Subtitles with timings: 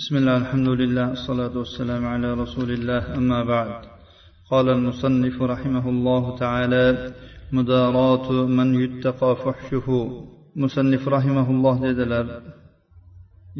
[0.00, 3.72] بسم الله الحمد لله الصلاة والسلام على رسول الله أما بعد.
[4.50, 6.86] قال المصنف رحمه الله تعالى
[7.52, 9.88] مداراة من يتقى فحشه.
[10.56, 12.26] مصنف رحمه الله dedilar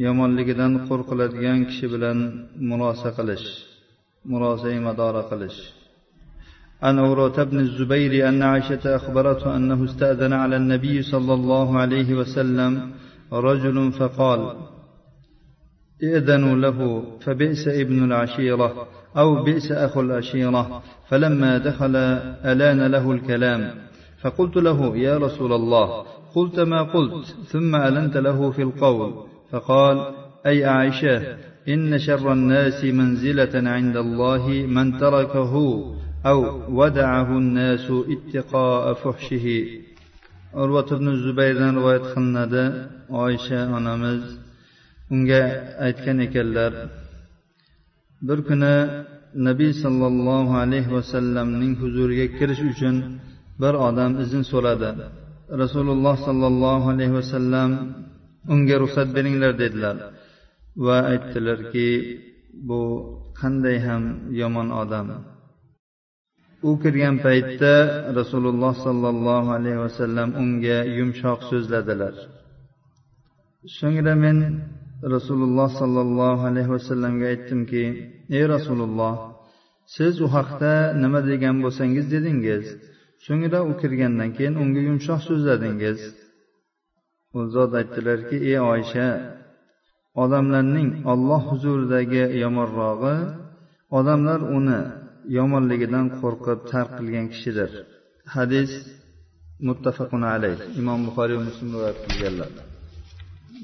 [0.05, 2.19] yomonligidan qo'rqiladigan kishi bilan
[2.69, 3.47] murosa qilish
[4.25, 5.59] murosai madora qilish.
[6.83, 12.73] عن عروة بن الزبير أن عائشة أخبرته أنه استأذن على النبي صلى الله عليه وسلم
[13.33, 14.43] رجل فقال
[16.03, 18.87] ائذنوا له فبئس ابن العشيرة
[19.17, 20.83] أو بئس أخو العشيرة.
[21.09, 21.97] فلما دخل
[22.53, 23.75] ألان له الكلام.
[24.21, 26.05] فقلت له يا رسول الله
[26.35, 29.13] قلت ما قلت ثم ألنت له في القول.
[29.51, 30.15] فقال
[30.47, 31.37] أي عائشة
[31.69, 35.55] إن شر الناس منزلة عند الله من تركه
[36.27, 36.41] أو
[36.79, 39.67] ودعه الناس اتقاء فحشه.
[40.53, 42.65] urvat ibn zubayrdan rivoyat qilinadi
[43.25, 44.42] oysha onamiz
[45.13, 45.43] unga
[45.87, 46.73] aytgan ekanlar
[48.27, 48.75] bir kuni
[49.49, 52.97] nabiy sollallohu alayhi vasallamning huzuriga kirish uchun
[53.63, 54.91] bir odam izn so'radi.
[55.63, 57.71] Rasululloh sollallohu alayhi vasallam
[58.55, 59.97] unga ruxsat beringlar dedilar
[60.87, 61.89] va aytdilarki
[62.69, 62.81] bu
[63.41, 64.03] qanday ham
[64.41, 65.07] yomon odam.
[66.69, 67.75] U kirgan paytda
[68.19, 72.15] rasululloh sollallohu alayhi vasallam unga yumshoq so'zladilar.
[73.79, 74.39] So'ngra men
[75.15, 77.85] rasululloh sollallohu alayhi vasallamga aytdimki
[78.37, 79.15] ey rasululloh
[79.95, 80.73] siz u haqda
[81.03, 82.65] nima degan bo'lsangiz dedingiz.
[83.27, 85.99] So'ngra u kirgandan keyin unga yumshoq so'zladingiz.
[87.37, 89.09] U zot aytdilarki ey oysha
[90.23, 93.17] odamlarning olloh huzuridagi yomonrog'i
[93.99, 94.81] odamlar uni
[95.39, 97.71] yomonligidan qo'rqib tark qilgan kishidir.
[98.35, 98.71] Hadis
[99.67, 100.59] muttafaqun alayh.
[100.81, 102.72] Imom buxoriy va muslim rivoyat qilganlar.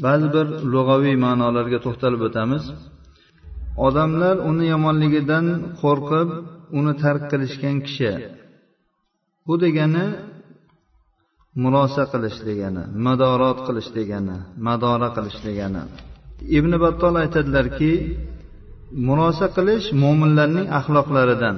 [0.05, 2.65] Ba'zi bir lug'aviy ma'nolarga to'xtalib o'tamiz.
[3.87, 5.47] Odamlar uni yomonligidan
[5.83, 6.29] qo'rqib
[6.79, 8.13] uni tark qilishgan kishi.
[9.47, 10.07] Bu degani
[11.63, 15.83] murosa qilish degani madorot qilish degani madora qilish degani.
[16.59, 17.93] Ibn battol aytadilarki
[19.09, 21.57] murosa qilish mo'minlarning axloqlaridan.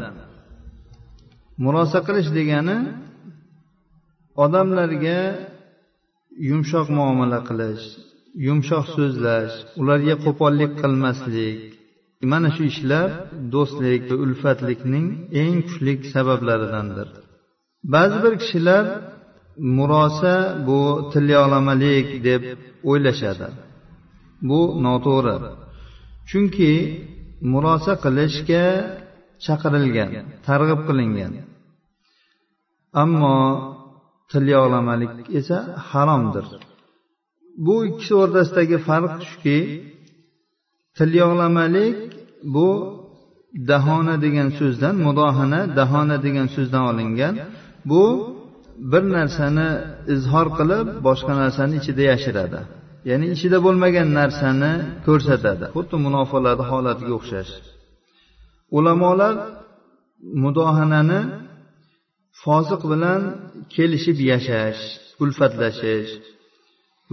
[1.64, 2.78] Murosa qilish degani
[4.44, 5.18] odamlarga
[6.48, 7.84] yumshoq muomala qilish
[8.46, 11.58] yumshoq so'zlash ularga qo'pollik qilmaslik.
[12.30, 13.08] Mana shu ishlar
[13.54, 15.06] do'stlik va ulfatlikning
[15.42, 17.08] eng kuchli sabablaridandir.
[17.94, 18.84] Ba'zi bir kishilar
[19.76, 20.34] murosa
[20.66, 20.80] bu
[21.12, 22.42] tilyog'lamalik deb
[22.90, 23.48] o'ylashadi.
[24.48, 25.36] Bu noto'g'ri.
[26.28, 26.72] Chunki
[27.52, 28.64] murosa qilishga
[29.44, 30.10] chaqirilgan
[30.46, 31.32] targ'ib qilingan.
[33.02, 33.36] Ammo
[34.32, 35.58] tilyog'lamalik esa
[35.90, 36.46] haromdir.
[37.66, 39.58] Bu ikkisi o'rtasidagi farq shuki
[40.98, 41.96] tilyog'lamalik
[42.54, 42.68] bu
[43.70, 47.34] dahona degan so'zdan mudohana dahona degan so'zdan olingan.
[47.90, 48.04] Bu
[48.92, 49.68] bir narsani
[50.14, 52.60] izhor qilib boshqa narsani ichida yashiradi.
[53.10, 54.72] Ya'ni ichida bo'lmagan narsani
[55.06, 55.64] ko'rsatadi.
[55.76, 57.52] Xuddi munofiqlarni holatiga o'xshash.
[58.78, 59.34] Ulamolar
[60.44, 61.20] mudohanani
[62.42, 63.20] fosiq bilan
[63.74, 64.82] kelishib yashash
[65.22, 66.10] ulfatlashish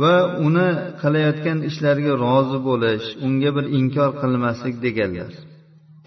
[0.02, 0.14] va
[0.48, 0.70] uni
[1.02, 5.32] qilayotgan ishlariga rozi bo'lish unga bir inkor qilmaslik deganlar.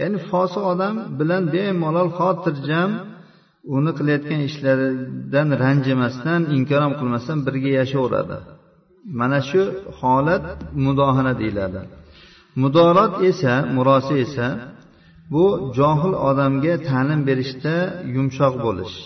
[0.00, 2.90] Ya'ni fosiq odam bilan bemalol xotirjam
[3.76, 8.38] uni qilayotgan ishlaridan ranjimasdan inkor ham qilmasdan birga yashayveradi
[9.20, 9.62] mana shu
[10.00, 10.44] holat
[10.84, 11.80] mudohana deyiladi.
[12.62, 14.48] Mudorat esa murosa esa
[15.32, 15.44] bu
[15.78, 17.74] johil odamga ta'lim berishda
[18.14, 18.96] yumshoq bo'lish.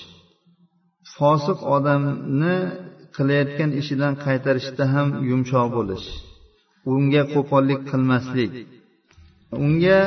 [1.17, 2.56] Fosiq odamni
[3.17, 6.07] qilayotgan ishidan qaytarishda ham yumshoq bo'lish.
[6.95, 8.53] Unga qo'pollik qilmaslik.
[9.65, 10.01] Unga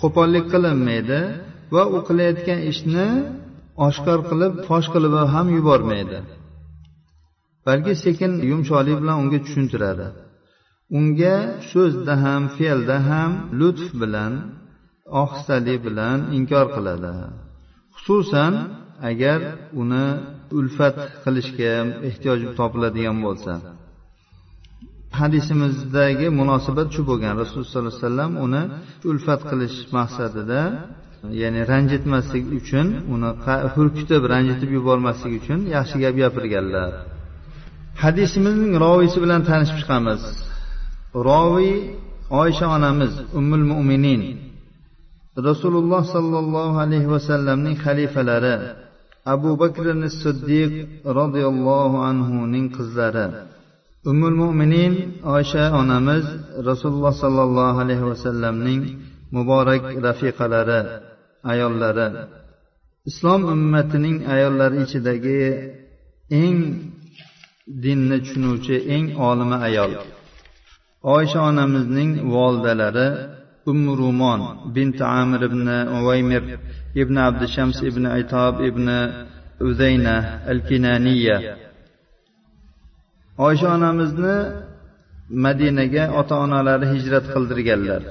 [0.00, 1.20] qo'pollik qilinmaydi
[1.74, 3.08] va u qilayotgan ishni
[3.86, 6.18] oshkor qilib fosh qilib ham yubormaydi.
[7.66, 10.06] Balki sekin yumshoqlik bilan unga tushuntiradi.
[10.98, 11.36] Unga
[11.70, 14.32] so'zda ham fe'lda ham lutf bilan
[15.20, 17.12] ohistalik bilan inkor qiladi.
[17.94, 18.52] Xususan
[19.10, 19.40] agar
[19.82, 20.06] uni
[20.58, 21.72] ulfat qilishga
[22.08, 23.52] ehtiyoj topiladigan bo'lsa.
[25.20, 27.32] Hadisimizdagi munosabat shu bo'lgan.
[27.40, 28.62] Rasululloh sollallohu alayhi vasallam uni
[29.10, 30.60] ulfat qilish maqsadida
[31.40, 33.30] ya'ni ranjitmaslik uchun uni
[33.74, 36.90] hurkitib ranjitib yubormaslik uchun yaxshi gap gapirganlar.
[38.02, 40.22] Hadisimizning roviysi bilan tanishib chiqamiz.
[41.28, 41.74] Roviy
[42.42, 44.22] oysha onamiz ummul mo'minin
[45.48, 48.56] rasululloh sollallohu alayhi vasallamning xalifalari
[49.24, 49.86] abu bakr
[50.22, 50.72] siddiq
[51.18, 53.26] roziyallohu anhuning qizlari.
[54.10, 54.94] Umul mo'minin
[55.34, 56.26] oysha onamiz
[56.68, 58.82] rasululloh sollallohu alayhi vasallamning
[59.34, 60.80] muborak rafiqalari
[61.52, 62.08] ayollari.
[63.10, 65.40] Islom ummatining ayollari ichidagi
[66.42, 66.58] eng
[67.84, 69.92] dinni tushunuvchi eng olima ayol.
[71.14, 73.08] Oysha onamizning volidalari
[73.70, 74.40] ummu rumon
[74.74, 75.66] bint amir ibn
[75.98, 76.42] uvaymir
[77.02, 78.86] ibn abdushams ibn itob ibn
[79.68, 80.16] uzayna
[80.52, 81.36] al kinaniya
[83.46, 84.36] oysha onamizni
[85.44, 88.02] madinaga ota onalari hijrat qildirganlar.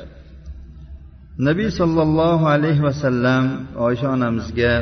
[1.48, 3.44] Nabiy sollallohu alayhi vasallam
[3.88, 4.74] oysha onamizga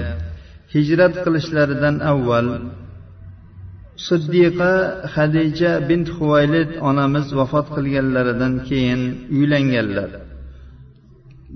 [0.73, 2.47] hijrat qilishlaridan avval
[4.07, 4.71] siddiqa
[5.15, 9.01] hadija bint huvaylid onamiz vafot qilganlaridan keyin
[9.37, 10.09] uylanganlar.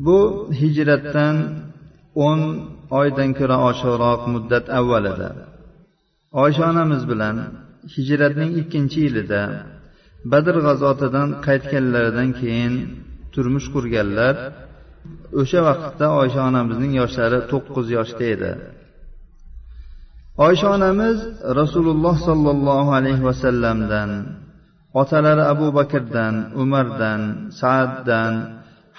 [0.06, 0.20] Bu
[0.60, 1.36] hijratdan
[2.28, 2.42] o'n
[3.00, 5.30] oydan ko'ra oshiqroq muddat avvalida.
[6.44, 7.36] Oysha onamiz bilan
[7.96, 9.42] hijratning ikkinchi yilida
[10.32, 12.74] badr g'azotidan qaytganlaridan keyin
[13.34, 14.36] turmush qurganlar
[15.42, 18.52] o'sha vaqtda oysha onamizning yoshlari to'qqiz yoshda edi.
[20.48, 21.18] Oysha onamiz
[21.60, 24.12] rasululloh sollallohu alayhi vasallamdan
[25.02, 27.22] otalari abu bakrdan umardan
[27.60, 28.34] saaddan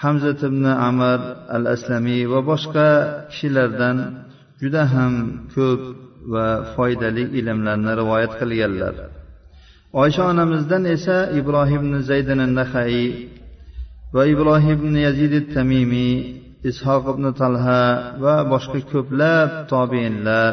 [0.05, 1.21] hamzat ibn amr
[1.57, 2.89] al aslamiy va boshqa
[3.31, 3.99] kishilardan
[4.61, 5.13] juda ham
[5.55, 5.83] ko'p
[6.33, 8.95] va foydali ilmlarni rivoyat qilganlar.
[10.03, 13.09] Oysha onamizdan esa ibrohim zaydin nahaiy
[14.15, 16.15] va ibrohim ibn yazid tamimiy
[16.71, 17.83] ishoq ibn talha
[18.25, 20.53] va boshqa ko'plab tobeinlar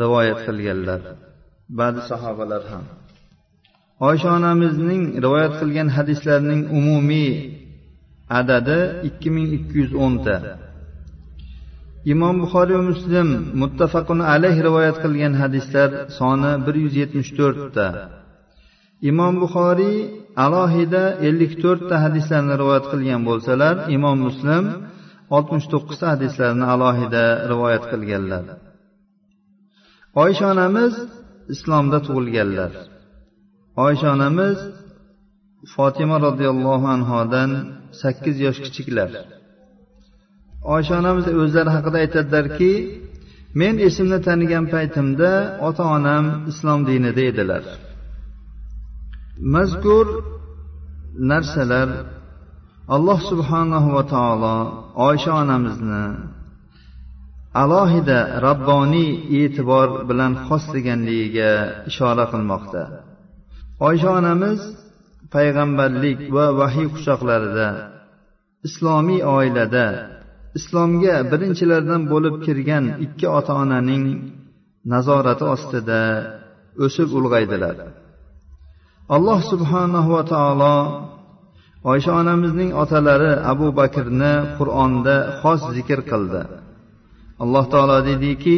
[0.00, 1.00] rivoyat qilganlar.
[1.78, 2.84] Ba'zi sahobalar ham.
[4.08, 7.32] Oysha onamizning rivoyat qilgan hadislarining umumiy
[8.38, 8.78] adadi
[9.08, 10.36] ikki ming ikki yuz o'nta.
[12.12, 13.28] Imom buxoriy va muslim
[13.60, 17.86] muttafaqun alayh rivoyat qilgan hadislar soni bir yuz yetmish to'rtta.
[19.10, 19.96] Imom buxoriy
[20.44, 24.64] alohida ellik to'rtta hadislarni rivoyat qilgan bo'lsalar imom muslim
[25.36, 28.44] oltmish to'qqizta hadislarni alohida rivoyat qilganlar.
[30.22, 30.92] Oysha onamiz
[31.54, 32.72] islomda tug'ilganlar.
[33.86, 34.58] Oysha onamiz
[35.74, 37.50] fotima roziyallohu anhodan
[38.02, 39.10] sakkiz yosh kichiklar.
[40.74, 42.72] Oysha onamiz o'zlari haqida aytadilarki
[43.60, 45.30] men esimni tanigan paytimda
[45.68, 47.64] ota onam islom dinida edilar.
[49.54, 50.06] Mazkur
[51.30, 51.88] narsalar
[52.94, 54.56] alloh subhanahu va taolo
[55.08, 56.04] oysha onamizni
[57.62, 59.10] alohida rabboniy
[59.40, 61.52] e'tibor bilan xoslaganligiga
[61.90, 62.82] ishora qilmoqda.
[63.88, 64.60] Oysha onamiz
[65.33, 67.69] payg'ambarlik va vahiy quchoqlarida
[68.67, 69.87] islomiy oilada
[70.59, 74.05] islomga birinchilardan bo'lib kirgan ikki ota onaning
[74.93, 76.01] nazorati ostida
[76.85, 77.77] o'sib ulg'aydilar
[79.15, 80.77] alloh subhanahu va taolo
[81.91, 86.43] oysha onamizning otalari abu bakrni qur'onda xos zikr qildi
[87.43, 88.57] alloh taolo deydiki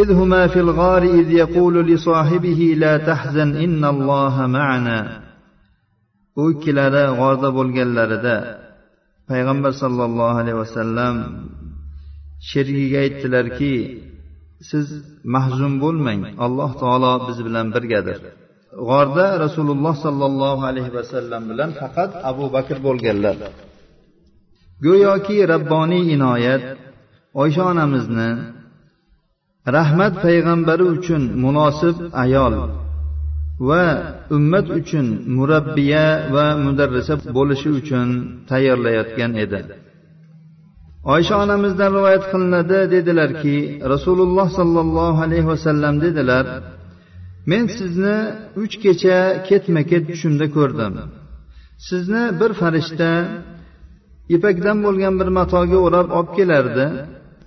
[0.00, 4.98] إذ هما في الغار إذ يقول لصاحبه لا تحزن إن الله معنا
[6.41, 8.35] u ikkilari g'orda bo'lganlarida.
[9.29, 11.15] Payg'ambar sollallohu alayhi vasallam
[12.49, 13.75] sherigiga aytdilarki
[14.69, 14.87] siz
[15.35, 18.19] mahzun bo'lmang alloh taolo biz bilan birgadir.
[18.89, 23.35] G'orda rasululloh sollallohu alayhi vasallam bilan faqat abu bakr bo'lganlar.
[24.85, 26.63] Go'yoki rabboniy inoyat
[27.41, 28.29] oysha onamizni
[29.77, 32.53] rahmat payg'ambari uchun munosib ayol
[33.59, 33.83] va
[34.37, 35.07] ummat uchun
[35.37, 38.07] murabbiya va mudarrisa bo'lishi uchun
[38.49, 39.59] tayyorlayotgan edi.
[41.13, 43.57] Oysha onamizdan rivoyat qilinadi dedilarki
[43.93, 46.45] rasululloh sollallohu alayhi vasallam dedilar
[47.51, 48.17] men sizni
[48.63, 50.93] uch kecha ketma ket tushimda ko'rdim.
[51.87, 53.11] Sizni bir farishta
[54.35, 56.85] ipakdan bo'lgan bir matoga o'rab olib kelardi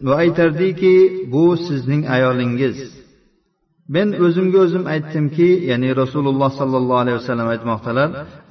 [0.07, 0.95] va aytardiki
[1.33, 2.77] bu sizning ayolingiz.
[3.95, 8.09] Men o'zimga o'zim aytdimki ya'ni rasululloh sollallohu alayhi vasallam aytmoqdalar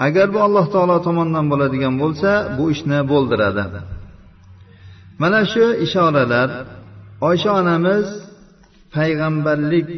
[0.08, 3.63] agar bu alloh taolo tomonidan bo'ladigan bo'lsa bu ishni bo'ldiradi.
[5.22, 6.50] Mana shu ishoralar
[7.29, 8.06] oysha onamiz
[8.96, 9.89] payg'ambarlik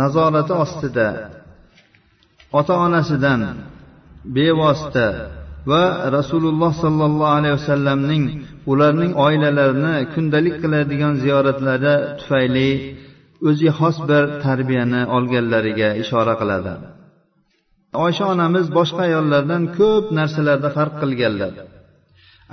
[0.00, 1.08] nazorati ostida
[2.58, 3.42] ota onasidan
[4.36, 5.08] bevosita
[5.70, 5.84] va
[6.16, 8.24] rasululloh sollallohu alayhi vasallamning
[8.72, 12.70] ularning oilalarini kundalik qiladigan ziyoratlari tufayli
[13.48, 16.72] o'ziga xos bir tarbiyani olganlariga ishora qiladi.
[18.04, 21.52] Oysha onamiz boshqa ayollardan ko'p narsalarda farq qilganlar.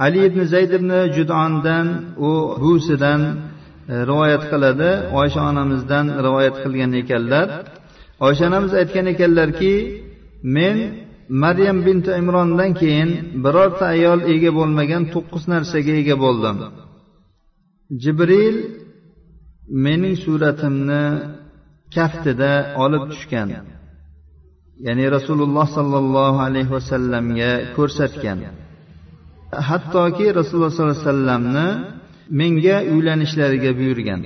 [0.05, 1.87] Ali ibn zayd ibn judondan
[2.29, 3.21] u buvisidan
[3.93, 4.89] e, rivoyat qiladi.
[5.19, 7.47] Oysha onamizdan rivoyat qilgan ekanlar.
[8.27, 9.73] Oysha onamiz aytgan ekanlarki
[10.57, 10.77] men
[11.43, 13.09] maryam binti imrondan keyin
[13.45, 16.55] birorta ayol ega bo'lmagan to'qqiz narsaga ega bo'ldim.
[18.03, 18.55] Jibril
[19.67, 21.03] mening suratimni
[21.95, 22.51] kaftida
[22.83, 23.49] olib tushgan
[24.85, 28.39] ya'ni rasululloh sollallohu alayhi vasallamga ko'rsatgan.
[29.69, 31.67] Hattoki rasululloh sollallohu alayhi vasallamni
[32.39, 34.21] menga uylanishlariga buyurgan.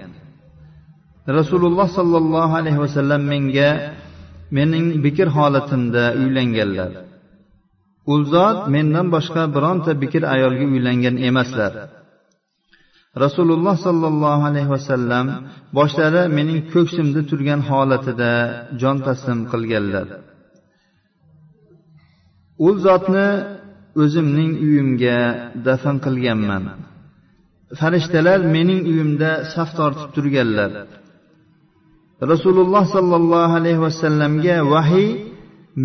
[1.39, 3.69] Rasululloh sollallohu alayhi vasallam menga
[4.57, 6.91] mening bikr holatimda uylanganlar.
[8.11, 11.73] U zot mendan boshqa bironta bikr ayolga uylangan emaslar.
[13.23, 15.25] Rasululloh sollallohu alayhi vasallam
[15.77, 18.31] boshlari mening ko'ksimda turgan holatida
[18.81, 20.07] jon taslim qilganlar.
[22.67, 23.27] U zotni
[24.03, 25.19] o'zimning uyimga
[25.67, 26.63] dafn qilganman.
[27.79, 30.71] Farishtalar mening uyimda saf tortib turganlar.
[32.31, 35.09] Rasululloh sollallohu alayhi vasallamga vahiy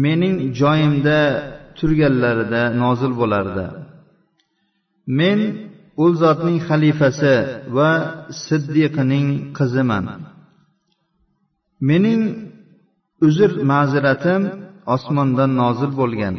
[0.04, 1.18] mening joyimda
[1.78, 3.66] turganlarida nozil bo'lardi.
[5.18, 5.38] Men
[6.03, 7.35] u zotning xalifasi
[7.76, 7.91] va
[8.45, 10.07] siddiqining qiziman
[11.88, 12.23] mening
[13.26, 14.43] uzr ma'ziratim
[14.95, 16.37] osmondan nozil bo'lgan.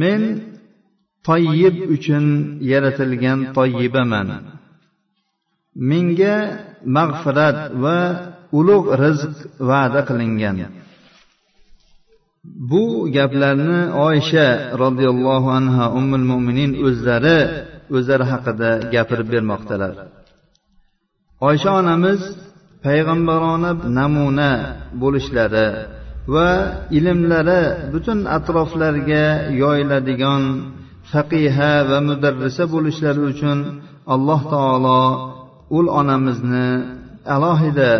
[0.00, 0.22] Men
[1.28, 2.24] toyyib uchun
[2.70, 4.28] yaratilgan toyyibaman
[5.90, 6.36] menga
[6.96, 7.98] mag'firat va
[8.58, 9.36] ulug' rizq
[9.70, 10.56] va'da qilingan.
[12.44, 12.84] Bu
[13.16, 14.48] gaplarni oysha
[14.82, 17.38] roziyallohu anha ummul mo'minin o'zlari
[17.96, 19.92] o'zlari haqida gapirib bermoqdalar.
[21.48, 22.20] Oysha onamiz
[22.86, 24.50] payg'ambarona namuna
[25.02, 25.68] bo'lishlari
[26.34, 26.50] va
[26.98, 29.24] ilmlari butun atroflarga
[29.62, 30.42] yoyiladigan
[31.12, 33.58] faqiha va mudarrisa bo'lishlari uchun
[34.14, 35.02] alloh taolo
[35.78, 36.68] ul onamizni
[37.34, 37.90] alohida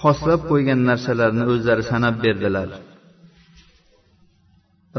[0.00, 2.70] xoslab qo'ygan narsalarni o'zlari sanab berdilar.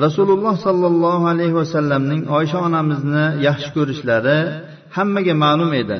[0.05, 4.39] Rasululloh sollallohu alayhi vasallamning oysha onamizni yaxshi ko'rishlari
[4.95, 5.97] hammaga ma'lum edi.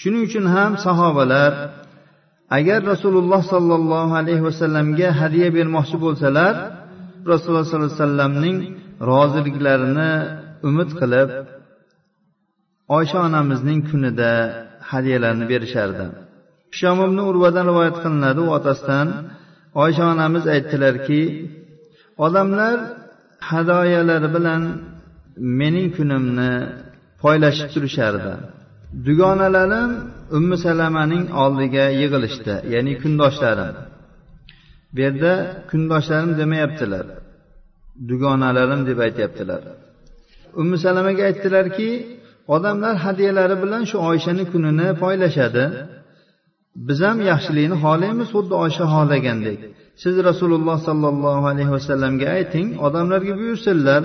[0.00, 1.52] Shuning uchun ham sahobalar
[2.58, 6.54] agar rasululloh sollallohu alayhi vasallamga hadya bermoqchi bo'lsalar
[7.32, 8.58] rasululloh sollallohu alayhi vasallamning
[9.10, 10.12] roziliklarini
[10.68, 11.30] umid qilib
[12.96, 14.32] oysha onamizning kunida
[14.90, 16.06] hadyalarni berishardi.
[16.78, 19.08] Shom ibn urvadan rivoyat qilinadi u otasidan
[19.82, 21.22] oysha onamiz aytdilarki
[22.26, 22.76] odamlar
[23.50, 24.62] hadoyalar bilan
[25.60, 26.52] mening kunimni
[27.22, 28.32] poylashib turishardi.
[29.06, 29.90] Dugonalarim
[30.38, 33.76] ummi salamaning oldiga yig'ilishdi ya'ni kundoshlarim.
[34.94, 35.32] Bu yerda
[35.70, 37.06] kundoshlarim demayaptilar
[38.10, 39.62] dugonalarim deb aytyaptilar.
[40.60, 41.90] Ummi salamaga aytdilarki
[42.54, 45.64] odamlar hadyalari bilan shu oyshani kunini poylashadi.
[46.88, 49.58] Biz ham yaxshilikni xohlaymiz xuddi oysha xohlagandek
[50.02, 54.02] siz rasululloh sollallohu alayhi vasallamga ayting odamlarga buyursinlar.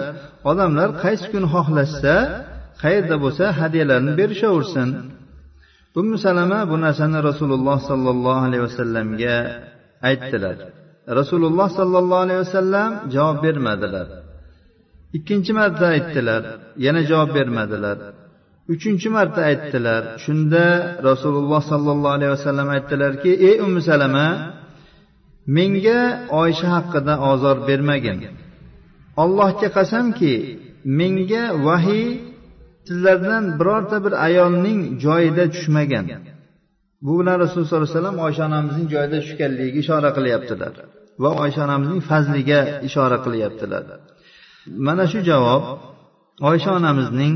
[0.52, 2.16] Odamlar qaysi kun xohlashsa
[2.84, 4.90] qayerda bo'lsa hadyalarni berishaversin.
[6.00, 9.38] Ummu salama bu narsani rasululloh sollallohu alayhi vasallamga
[10.10, 10.58] aytdilar.
[11.20, 14.08] Rasululloh sollallohu alayhi vasallam javob bermadilar.
[15.18, 16.44] Ikkinchi marta aytdilar
[16.86, 17.98] yana javob bermadilar.
[18.74, 20.02] Uchinchi marta aytdilar.
[20.26, 20.66] Shunda
[21.10, 24.28] rasululloh sollallohu alayhi vasallam aytdilarki ey ummu salama
[25.58, 26.00] menga
[26.42, 28.18] oysha haqida ozor bermagin.
[29.24, 30.34] Allohga qasamki
[31.00, 32.08] menga vahiy
[32.88, 36.06] sizlardan birorta bir ayolning joyida tushmagan
[37.06, 40.74] bu bilan rasululloh sollallohu alayhi vasallam oysha onamizning joyida tushganligiga ishora qilyaptilar
[41.24, 43.84] va oysha onamizning fazliga ishora qilyaptilar.
[44.88, 45.64] Mana shu javob
[46.50, 47.36] oysha onamizning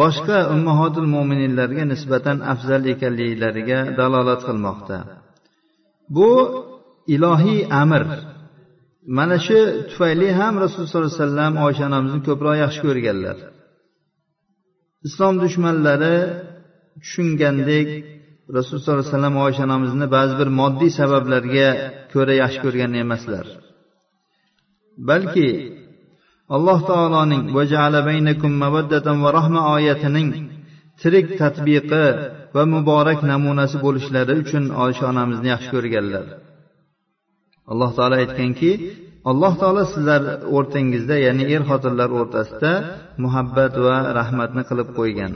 [0.00, 4.98] boshqa ummahotul mo'mininlarga nisbatan afzal ekanliklariga dalolat qilmoqda.
[6.16, 6.30] Bu
[7.14, 8.02] ilohiy amr.
[9.16, 9.58] Mana shu
[9.90, 13.36] tufayli ham rasululloh sollallohu alayhi vasallam oysha onamizni ko'proq yaxshi ko'rganlar.
[15.08, 16.16] Islom dushmanlari
[17.02, 17.88] tushungandek
[18.56, 21.68] rasululloh sollallohu alayhi vasallam oysha onamizni ba'zi bir moddiy sabablarga
[22.12, 23.46] ko'ra yaxshi ko'rgan emaslar.
[25.08, 25.48] Balki
[26.48, 27.44] alloh taoloning
[29.36, 30.28] rahma oyatining
[31.00, 32.06] tirik tadbiqi
[32.54, 36.26] va muborak namunasi bo'lishlari uchun oysha onamizni yaxshi ko'rganlar.
[37.72, 38.70] Alloh taolo aytganki
[39.30, 40.22] alloh taolo sizlar
[40.56, 42.72] o'rtangizda ya'ni er xotinlar o'rtasida
[43.24, 45.32] muhabbat va rahmatni qilib qo'ygan.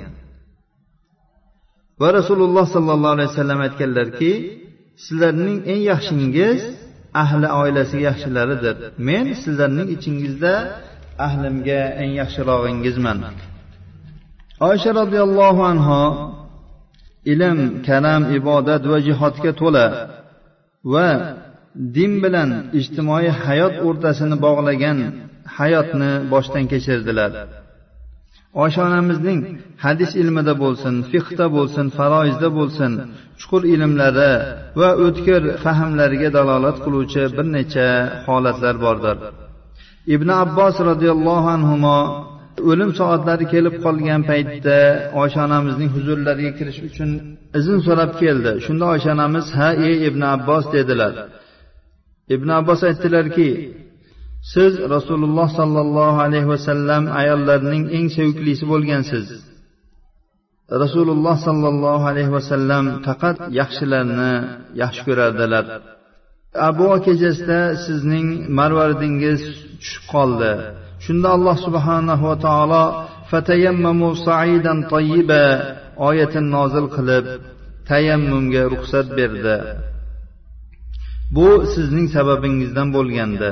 [2.00, 4.32] Va rasululloh sollallohu alayhi vasallam aytganlarki
[5.06, 6.60] sizlarning eng yaxshingiz
[7.22, 8.76] ahli oilasi yaxshilaridir.
[9.08, 10.54] Men sizlarning ichingizda
[11.26, 13.18] ahlimga eng yaxshirog'ingizman
[14.68, 16.00] oysha roziyallohu anhu
[17.32, 17.58] ilm
[17.88, 19.86] kalam ibodat va jihodga to'la
[20.92, 21.08] va
[21.96, 24.98] din bilan ijtimoiy hayot o'rtasini bog'lagan
[25.58, 27.32] hayotni boshdan kechirdilar.
[28.62, 29.40] Oysha onamizning
[29.84, 32.92] hadis ilmida bo'lsin fiqda bo'lsin faroizda bo'lsin
[33.40, 34.32] chuqur ilmlari
[34.80, 37.88] va o'tkir fahmlariga dalolat qiluvchi bir necha
[38.26, 39.16] holatlar bordir.
[40.14, 41.74] Ibn abbos roziyallohu anhu
[42.70, 44.78] o'lim soatlari kelib qolgan paytda
[45.20, 47.10] oysha onamizning huzurlariga kirish uchun
[47.58, 48.52] izn so'rab keldi.
[48.64, 51.14] Shunda oysha onamiz ha ey ibn abbos dedilar.
[52.34, 53.48] Ibn abbos aytdilarki
[54.52, 59.26] siz rasululloh sollallohu alayhi vasallam ayollarning eng seviklisi bo'lgansiz.
[60.82, 64.32] Rasululloh sollallohu alayhi vasallam faqat yaxshilarni
[64.82, 65.64] yaxshi ko'rardilar
[66.68, 69.40] abu kechasida sizning marvaridingiz
[69.80, 70.52] tushib qoldi.
[71.04, 72.84] Shunda alloh subhanahu va taolo
[73.30, 75.44] fatayammamu saidan tayyiba
[76.08, 77.26] oyatini nozil qilib
[77.90, 79.56] tayammumga ruxsat berdi.
[81.36, 83.50] Bu sizning sababingizdan bo'lgandi.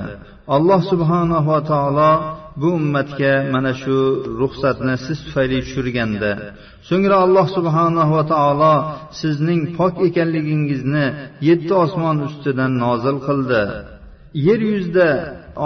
[0.56, 2.12] Alloh subhanahu va taolo
[2.60, 3.96] bu ummatga mana shu
[4.40, 6.30] ruxsatni siz tufayli tushirganda
[6.88, 8.74] so'ngra alloh subhanahu va taolo
[9.20, 11.06] sizning pok ekanligingizni
[11.48, 13.62] yetti osmon ustidan nozil qildi.
[14.46, 15.10] Yer yuzida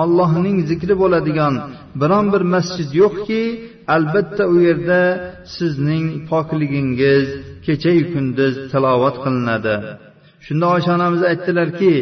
[0.03, 1.55] ollohning zikri bo'ladigan
[2.01, 3.43] biron bir masjid yo'qki
[3.95, 5.03] albatta u yerda
[5.57, 7.27] sizning pokligingiz
[7.67, 9.75] kechayu kunduz tilovat qilinadi.
[10.47, 11.95] Shunda oysha onamiz aytdilarki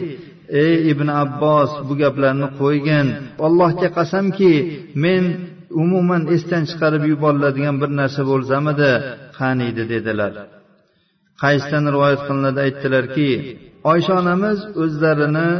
[0.64, 3.06] ey ibn abbos bu gaplarni qo'ygin.
[3.46, 4.52] Allohga qasamki
[5.04, 5.24] men
[5.82, 8.92] umuman esdan chiqarib yuboriladigan bir narsa bo'lsamidi
[9.38, 10.32] qaniydi dedilar.
[11.42, 13.30] Qaysdan rivoyat qilinadi aytdilarki
[13.92, 15.50] oysha onamiz o'zlarini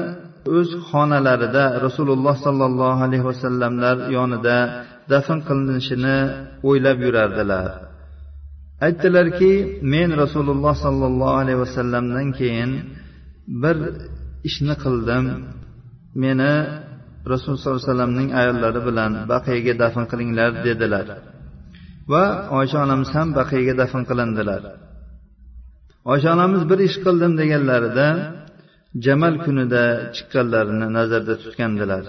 [0.57, 4.59] o'z xonalarida rasululloh sollallohu alayhi vasallamlar yonida
[5.13, 6.19] dafn qilinishini
[6.69, 7.67] o'ylab yurardilar.
[8.87, 9.53] Aytdilarki
[9.95, 12.71] men rasululloh sollallohu alayhi vasallamdan keyin
[13.63, 13.77] bir
[14.49, 15.25] ishni qildim.
[16.23, 16.53] Meni
[17.31, 21.07] rasululloh sollallohu alayhi vasallamning ayollari bilan baqiyaga dafn qilinglar dedilar.
[22.13, 22.25] Va
[22.59, 24.63] oysha onamiz ham baqiyaga dafn qilindilar.
[26.13, 28.07] Oysha onamiz bir ish qildim deganlarida
[29.05, 29.85] jamal kunida
[30.17, 32.05] chiqqanlarini nazarda tutgandilar.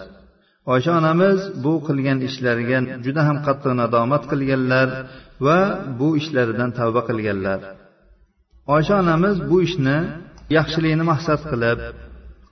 [0.73, 4.87] Oysha onamiz bu qilgan ishlariga juda ham qattiq nadomat qilganlar
[5.45, 5.59] va
[5.99, 7.59] bu ishlaridan tavba qilganlar.
[8.75, 9.97] Oysha onamiz bu ishni
[10.57, 11.79] yaxshilikni maqsad qilib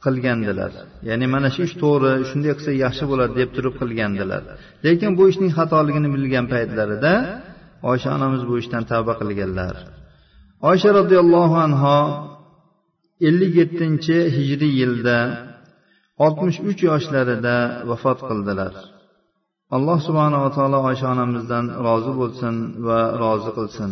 [0.07, 0.71] qilgandilar.
[1.09, 4.43] Ya'ni mana shu ish to'g'ri shunday qilsa yaxshi bo'ladi deb turib qilgandilar.
[4.85, 7.13] Lekin bu ishning xatoligini bilgan paytlarida
[7.91, 9.75] oysha onamiz bu ishdan tavba qilganlar.
[10.69, 11.99] Oysha roziyallohu anho
[13.27, 15.17] ellik yettinchi hijriy yilda
[16.25, 17.55] oltmish uch yoshlarida
[17.89, 18.73] vafot qildilar.
[19.75, 22.55] Alloh subhanava taolo oysha onamizdan rozi bo'lsin
[22.87, 23.91] va rozi qilsin.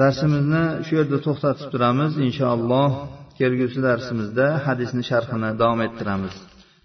[0.00, 2.90] Darsimizni shu yerda to'xtatib turamiz inshaalloh.
[3.38, 6.34] kelgusi darsimizda hadisni sharhini davom ettiramiz.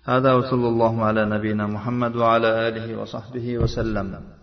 [0.09, 0.97] Hada va sallallohu
[1.35, 3.07] nabiyina muhammad va ala alihi va